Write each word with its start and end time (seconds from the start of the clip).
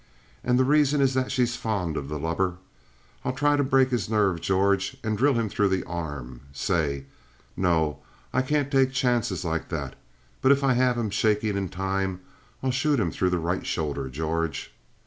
And 0.43 0.57
the 0.57 0.63
reason 0.63 0.99
is 0.99 1.13
that 1.13 1.31
she's 1.31 1.55
fond 1.55 1.95
of 1.95 2.09
the 2.09 2.17
lubber. 2.17 2.55
I'll 3.23 3.33
try 3.33 3.55
to 3.55 3.63
break 3.63 3.91
his 3.91 4.09
nerve, 4.09 4.41
George, 4.41 4.97
and 5.03 5.15
drill 5.15 5.35
him 5.35 5.47
through 5.47 5.69
the 5.69 5.83
arm, 5.83 6.41
say. 6.53 7.05
No, 7.55 7.99
I 8.33 8.41
can't 8.41 8.71
take 8.71 8.93
chances 8.93 9.45
like 9.45 9.69
that. 9.69 9.93
But 10.41 10.53
if 10.53 10.63
I 10.63 10.73
have 10.73 10.97
him 10.97 11.11
shaking 11.11 11.55
in 11.55 11.69
time, 11.69 12.21
I'll 12.63 12.71
shoot 12.71 12.99
him 12.99 13.11
through 13.11 13.29
the 13.29 13.37
right 13.37 13.63
shoulder, 13.63 14.09
George. 14.09 14.73